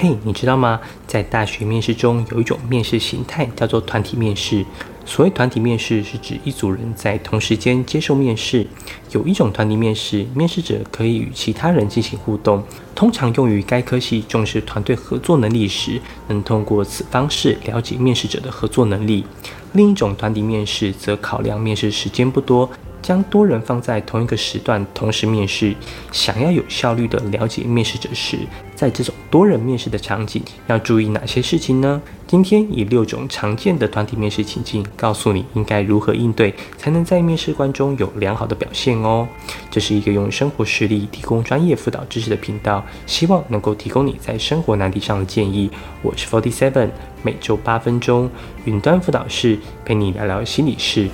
[0.00, 0.80] 嘿，你知道吗？
[1.08, 4.64] 在大学面试中，有一种面试形态叫做团体面试。
[5.04, 8.64] 所谓团体面试，是指一组人在同时间接受面试。
[9.10, 12.62] 有一种团体面试，面试者可以与其他人进行互动，
[12.94, 19.24] 通常用于该科系重视团队合作能力时，能通过此方式了解面试者的合作能力。
[19.72, 22.70] 另一种团体面试，则考量面试时间不多。
[23.00, 25.74] 将多人放在同一个时段同时面试，
[26.12, 28.38] 想要有效率的了解面试者时，
[28.78, 32.00] 在这种多人面试的场景要注意哪些事情呢？
[32.28, 39.26] 今天以六种常见的团体面试情境，告诉你应该如何应对，才能在面试官中有良好的表现哦。
[39.68, 45.68] 这是一个用生活实例提供专业辅导知识的频道，希望能够提供你在生活难题上的建议。
[46.00, 46.90] 我是 Forty Seven，
[47.24, 48.30] 每周八分钟
[48.64, 51.08] 云端辅导室，陪你聊聊心理事。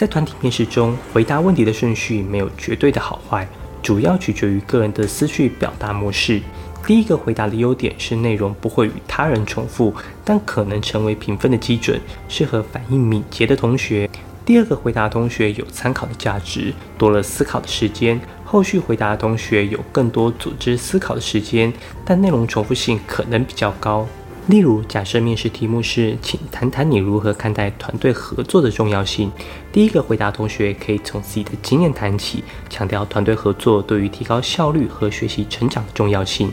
[0.00, 3.46] 在团体面试中，回答问题的顺序没有绝对的好坏，
[3.82, 6.40] 主要取决于个人的思绪表达模式。
[6.86, 14.08] 第一个回答的优点是内容不会与他人重复，但可能成为评分的基准，适合反应敏捷的同学。
[14.42, 18.18] 第二个回答同学有参考的价值，多了思考的时间。
[18.42, 21.70] 后续回答的同学有更多组织思考的时间，
[22.06, 24.08] 但内容重复性可能比较高。
[24.50, 29.30] 例如，假设面试题目是，请谈谈你如何看待团队合作的重要性。
[29.70, 36.50] 第一个回答同学可以从自己的经验谈起，强调团队合作对于提高效率和学习成长的重要性。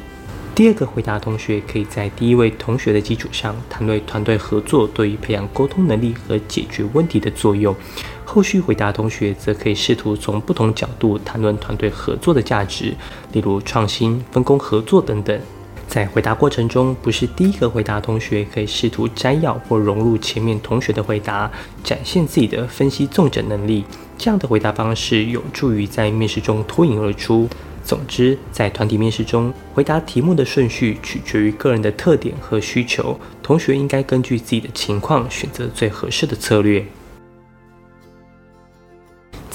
[0.54, 7.76] 第二个回答同学可以在第一位同学的基础上，谈论团队合作对于培养沟通能力和解决问题的作用。
[8.24, 12.94] 后续回答同学则可以试图从不同角度谈论团队合作的价值，
[13.32, 15.42] 例如创新、分工合作等等。
[15.88, 21.50] 在回答过程中，不是第一个回答同学可以试图摘要或融入前面同学的回答，
[21.84, 23.84] 展现自己的分析纵诊能力。
[24.18, 27.48] 这样的回答方式有助于在面试中脱颖而出。
[27.84, 36.86] 总之，在团体面试中，回答题目的顺序取决于个人的特点和需求，同学应该根据自己的情况选择最合适的策略。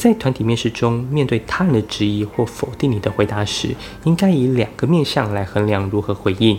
[0.03, 3.69] 在团体面试中，面对他人的质疑或否定你的回答时，
[4.03, 6.59] 应该以两个面向来衡量如何回应：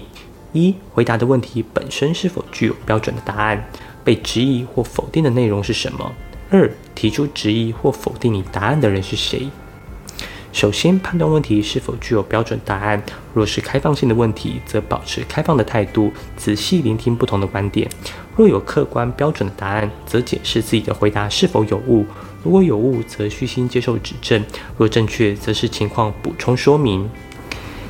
[0.54, 3.58] 一、回答的问题本身是否具有标准的答案；
[4.02, 6.10] 被质疑或否定的内容是什么；
[6.52, 9.50] 二、提出质疑或否定你答案的人是谁。
[10.54, 13.04] 首先，判断问题是否具有标准答案。
[13.34, 17.90] 若是开放性的问题，则保持开放的态度，仔细聆听不同的观点；
[18.38, 22.06] 若有客观标准的答案，则解释自己的回答是否有误。
[22.44, 24.42] 如果有误，则虚心接受指正；
[24.78, 27.10] 若正确，则是情况补充说明。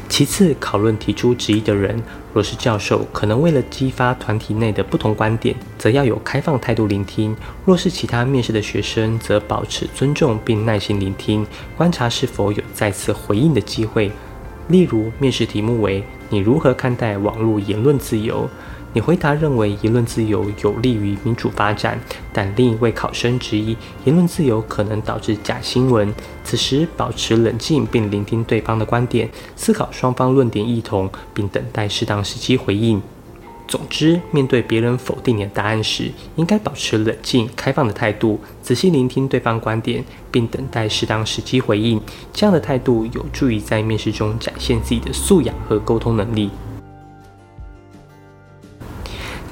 [0.08, 2.00] 其次，讨论提出质疑的人，
[2.36, 7.34] 若是教授，可能为了激发团体内的不同观点，则要有开放态度聆听；
[7.66, 11.44] 若是其他面试的学生，则保持尊重并耐心聆听，
[11.76, 14.12] 观察是否有再次回应的机会。
[14.68, 18.48] 例如，面试题目为“你如何看待网络言论自由”。
[18.94, 22.00] 你回答认为言论自由有利于民主发展，
[22.32, 26.14] 但另一位考生质疑言论自由可能导致假新闻。
[26.44, 33.02] 此时保持冷静并聆听对方的观点，思考双方论点异同，并等待适当时机回应。
[33.66, 42.00] 总之，面对别人否定你的答案时，应该保持冷静、开放的态度，仔细聆听对方观点，并等待适当时机回应。
[42.32, 46.52] 这样的态度有助于在面试中展现自己的素养和沟通能力。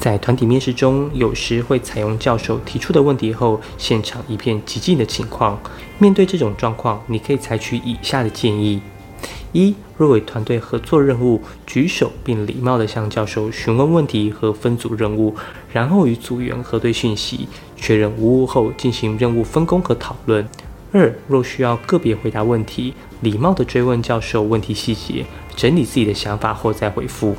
[0.01, 5.59] 在团体面试中，有时会采用教授提出的问题后，现场一片寂静的情况。
[6.00, 8.81] 面对这种状况，你可以采取以下的建议：
[9.51, 15.35] 一、若为团队合作任务，举手并礼貌地向教授询问问题和分组任务，
[15.72, 20.50] 然后与组员核对讯息，确认无误后进行任务分工和讨论。
[20.91, 27.35] 二、若需要个别回答问题，礼貌地追问教授问题细节，整理自己的想法后再回复。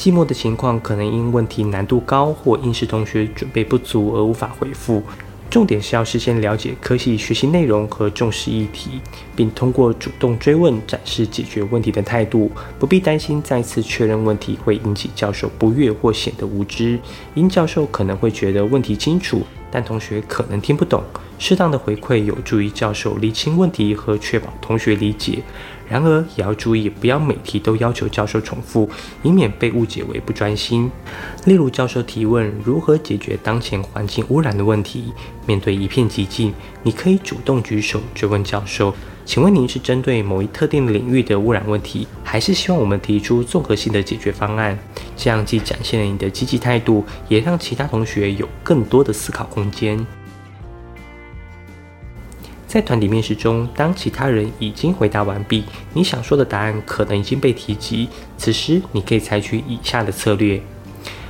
[0.00, 5.02] 寂寞的情况可能因问题难度高或应试同学准备不足而无法回复。
[5.50, 8.92] 重点是要事先了解科系学习内容和重视议题，
[9.36, 12.50] 并通过主动追问展示解决问题的态度。
[12.78, 16.98] 不必担心再次确认问题会引起教授不悦或显得无知，
[17.34, 21.04] 因教授可能会觉得问题清楚，但同学可能听不懂。
[21.40, 25.38] 适当的回馈有助于教授理清问题和确保同学理解。
[25.88, 28.88] 然而，也要注意，不要每题都要求教授重复，
[29.22, 30.88] 以免被误解为不专心。
[31.46, 35.12] 例如，教授提问如何解决当前环境污染的问题，
[35.46, 36.52] 面对一片寂静，
[36.82, 38.94] 你可以主动举手追问教授
[39.24, 44.78] ：“请问您是针对某一特定领域的污染问题，还是希望我们提出综合性的解决方案？”
[45.16, 50.06] 这样既展现了你的积极态度，也让其他同学有更多的思考空间。
[52.70, 58.08] 在团体面试中，当其他人已经回答完毕，你想说的答案可能已经被提及，
[58.38, 60.62] 此时你可以采取以下的策略。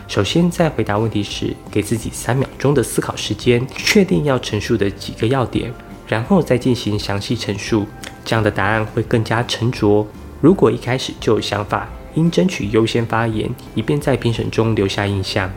[0.07, 5.73] 首先，在回答问题时，给自己三秒钟的思考时间，确定要陈述的几个要点，
[6.07, 7.87] 然后再进行详细陈述。
[8.23, 10.07] 这样的答案会更加沉着。
[10.43, 15.51] 如果一开始就有想法，应争取优先发言，以便在评审中留下印象。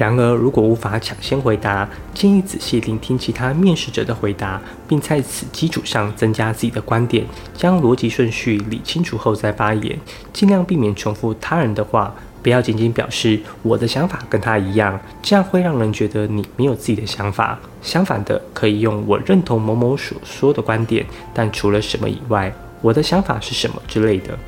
[0.00, 4.58] 然而，如果无法抢先回答，建议仔细聆听其他面试者的回答，
[4.88, 7.22] 并在此基础上增加自己的观点，
[7.54, 9.98] 将逻辑顺序理清楚后再发言，
[10.32, 12.14] 尽量避免重复他人的话。
[12.42, 17.58] 不要仅仅表示我的想法跟他一样，这样会让人觉得你没有自己的想法。
[17.82, 21.04] 相反的，可以用我认同某某所说的观点，
[21.34, 22.50] 但除了什么以外，
[22.80, 24.38] 我的想法是什么之类的，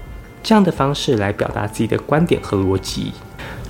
[0.43, 3.12] 这样的方式来表达自己的观点和逻辑。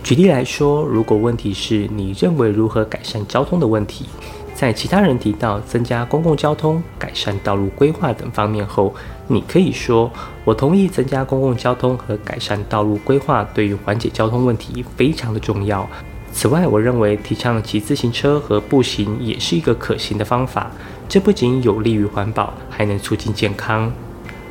[0.03, 4.07] 举例来说，如果问题是你认为如何改善交通的问题。
[4.55, 8.95] 在其他人提到增加公共交通、改善道路规划等方面后，
[9.27, 10.11] 你可以说
[10.45, 15.89] ：“我同意增加公共交通和改善道路规划对于缓解交通问题非常的重要。
[16.33, 20.71] 此外，我认为提倡骑自行车和步行也是一个可行的方法，
[21.09, 23.91] 这不仅有利于环保，还能促进健康。”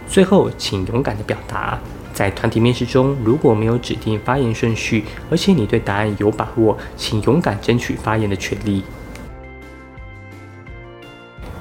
[0.08, 1.80] 最后，请勇敢地表达。
[2.22, 8.84] 在团体面试中，如果没有指定发言顺序，而且你对答案有把握，请勇敢争取发言的权利。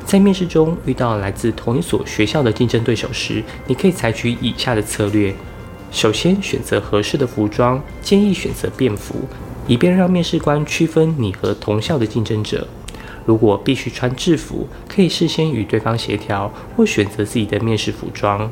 [0.05, 5.35] 在面试中遇到来自同一所学校的竞争对手时，你可以采取以下的策略：
[5.91, 9.15] 首先，选择合适的服装，建议选择便服，
[9.67, 12.69] 以便让面试官区分你和同校的竞争者。
[13.25, 18.51] 如果必须穿制服，可以事先与对方协调，或选择自己的面试服装。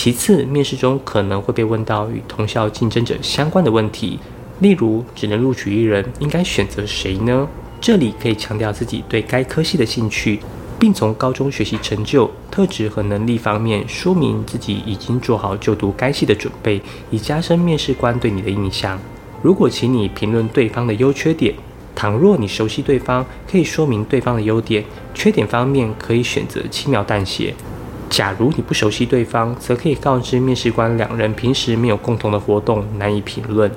[0.00, 4.16] 其次，面试中可能会被问到与同校竞争者相关的问题，
[4.60, 7.48] 例如只能录取一人，应该选择谁呢？
[7.80, 10.38] 这里可以强调自己对该科系的兴趣。
[10.78, 16.80] 并从高中学习成就、特质和能力方面说明自己已经做好就读该系的准备，
[17.10, 18.96] 以加深面试官对你的印象。
[19.42, 21.52] 如果请你评论对方的优缺点，
[21.96, 27.52] 倘若你熟悉对方，可以说明对方的优点；缺点方面可以选择轻描淡写。
[28.10, 33.70] 假如你不熟悉对方，则可以告知面试官两人平时没有共同的活动，难以评论。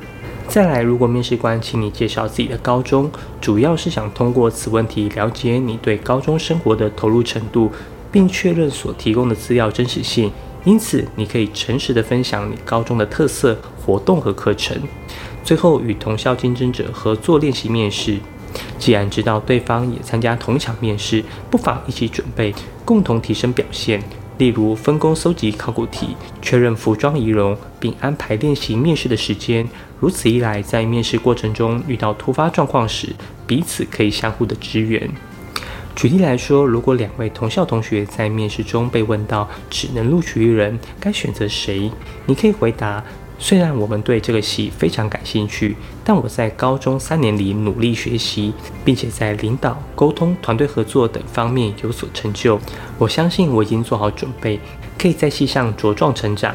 [0.47, 7.71] 再来，如果面试官请你介绍自己的高中，主要是想通过此问题了解你对高中生活的投入程度，
[8.11, 10.31] 并确认所提供的资料真实性。
[10.63, 14.77] 因此，你可以诚实的分享你高中的特色活动和课程。
[15.43, 18.17] 最后，与同校竞争者合作练习面试。
[18.77, 24.03] 既然知道对方也参加同场面试，不妨一起准备，共同提升表现。
[24.37, 29.67] 例如，分工搜集考古题，确认服装仪容，并安排练习面试的时间。
[29.99, 33.09] 如此一来，在面试过程中遇到突发状况时，
[33.45, 35.07] 彼此可以相互的支援。
[35.93, 41.91] 举例来说，如果两位同校同学在面试中被问到只能录取一人，该选择谁？
[42.25, 43.03] 你可以回答。
[43.43, 48.53] 虽然我们对这个戏非常感兴趣，但我在高中三年里努力学习，
[48.85, 52.59] 并且在领导、沟通、团队合作等方面有所成就。
[52.99, 54.59] 我相信我已经做好准备，
[54.95, 56.53] 可以在戏上茁壮成长。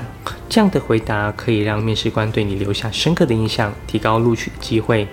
[0.49, 5.09] 这样的回答可以让面试官对你留下深刻的印象，提高录取的机会。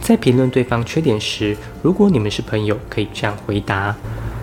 [0.00, 3.94] 在评论对方缺点时，如果你们是朋友，可以这样回答。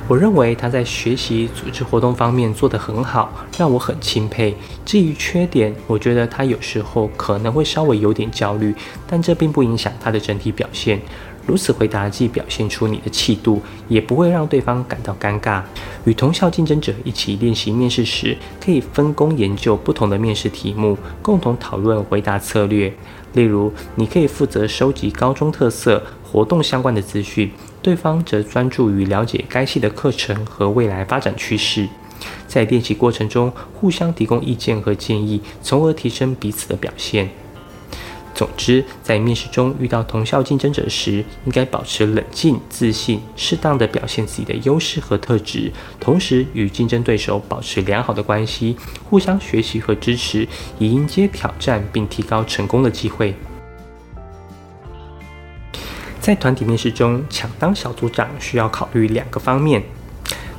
[0.07, 4.55] 我认为他在学习组织活动方面做得很好，让我很钦佩。
[4.85, 8.73] 至于缺点，我觉得他有时候可能会稍微有点焦虑，
[9.07, 11.01] 但这并不影响他的整体表现。
[11.47, 15.63] 如此回答既表现出你的气度，也不会让对方感到尴尬。
[16.03, 22.93] 与同校竞争者一起练习面试时，可以分工研究不同的面试题目，共同讨论回答策略。
[23.33, 27.51] 例如，你可以负责收集高中特色活动相关的资讯。
[27.85, 31.87] 对方则专注于了解该系的课程和未来发展趋势，
[32.47, 37.29] 在练习过程中互相提供意见和建议，从而提升彼此的表现。
[38.33, 50.47] 总之，在面试中遇到同校竞争者时，应该保持冷静、自信，适当的表现自己的优势和特质，同时与竞争对手保持良好的关系，互相学习和支持，
[50.79, 53.35] 以迎接挑战并提高成功的机会。
[56.25, 59.83] 在团体面试中，抢当小组长需要考虑两个方面：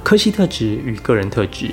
[0.04, 1.68] 科系特质与个人特质。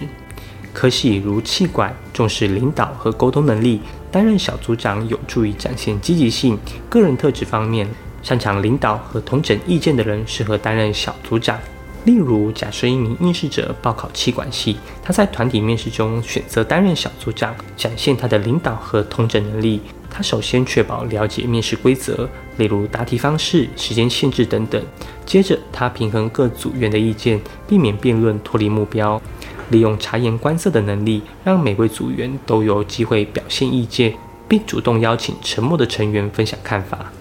[0.73, 3.79] 科系如气管重视领导和沟通能力，
[4.11, 6.57] 担任小组长有助于展现积极性。
[6.89, 7.87] 个人特质方面，
[8.23, 11.59] 擅长领导和同整意见的人适合担任小组长。
[12.05, 19.79] 例如，假设一名应试者报考气管系，他在团体面试中选择担任小组长，展现他的领导和统整能力。
[20.09, 24.81] 他首先确保了解面试规则，例如答题方式、时间限制等等。
[25.25, 29.21] 接着，他平衡各组员的意见，避免辩论脱离目标，
[29.69, 34.13] 利用察言观色的能力，让每位组员都有机会表现意见，
[34.47, 37.11] 并主动邀请沉默的成员分享看法。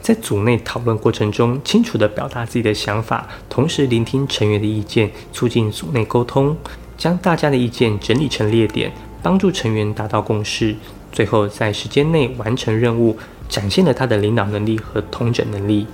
[0.00, 6.56] 在组内讨论过程中，清楚地表达自己的想法，同时聆听成员的意见，促进组内沟通，
[6.96, 8.90] 将大家的意见整理成列点，
[9.22, 10.74] 帮助成员达到共识。
[11.12, 13.18] 最后，在时间内完成任务，
[13.48, 15.86] 展现了他的领导能力和统整能力。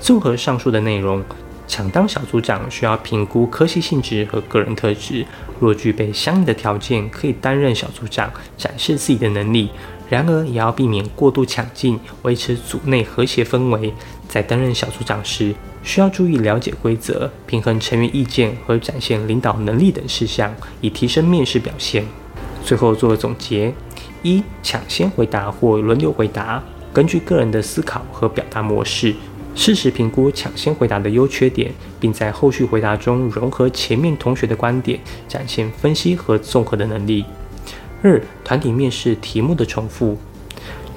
[0.00, 1.22] 综合上述的内容，
[1.66, 5.26] 抢当小组长需要评估科系性质和个人特质。
[5.58, 9.70] 若具备相应的条件，可以担任小组长，展示自己的能力。
[10.08, 13.92] 然而，也要避免过度抢镜，维持组内和谐氛围。
[14.26, 22.04] 在担任小组长时，需要注意了解规则，平衡成员意见和展现领导能力等事项，以提升面试表现。
[22.64, 23.72] 最后做个总结：
[24.22, 29.14] 一、抢先回答或轮流回答，根据个人的思考和表达模式，
[29.54, 37.24] 适时评估抢先回答的优缺点，并在后续回答中融合前面同学的观点，展现分析和综合的能力。
[38.02, 40.16] 二、团体面试题目的重复，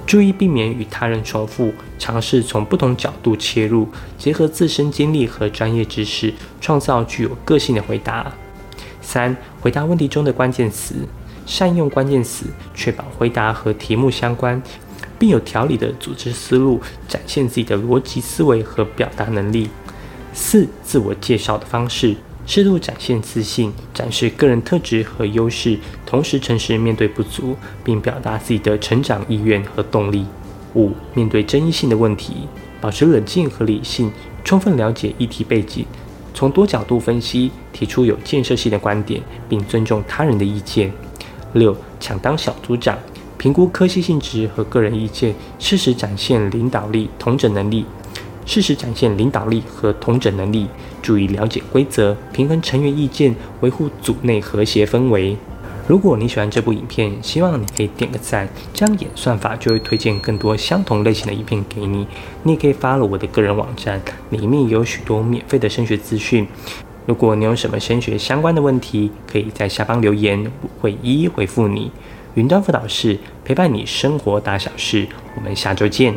[0.05, 8.31] 注意避免与他人重复，尝试从不同角度切入，结合自身经历和专业知识，创造具有个性的回答。
[9.01, 10.95] 三、回答问题中的关键词，
[11.45, 14.61] 善用关键词，确保回答和题目相关，
[15.17, 19.69] 并有条理的组织思路，展现自己的逻辑思维和表达能力。
[20.33, 22.15] 四、自我介绍的方式。
[22.45, 27.55] 适度展现自信，展示个人特质和优势，同时诚实面对不足，
[27.85, 30.25] 并表达自己的成长意愿和动力。
[30.75, 32.33] 五、面对争议性的问题，
[32.81, 34.11] 保持冷静和理性，
[34.43, 35.85] 充分了解议题背景，
[36.33, 40.91] 从多角度分析，提出有建设性的观点，并尊重他人的意见。
[41.53, 42.97] 六、抢当小组长，
[43.43, 47.85] 评估科系性质和个人意见，适时展现领导力、同整能力。
[48.45, 50.65] 适时展现领导力和同整能力，
[51.01, 55.35] 注意了解规则，平衡成员意见，维护组内和谐氛围。
[55.89, 62.07] 如果你喜欢这部影片，希望你可以点个赞，这样演算法就会推荐更多相同类型的影片给你。
[62.43, 66.47] 你也可以发了我的个人网站，里面有许多免费的升学资讯。
[67.05, 71.91] 如果你有什么升学相关的问题，可以在下方留言，我会一一回复你。
[72.35, 76.15] 云端辅导室陪伴你生活大小事，我们下周见。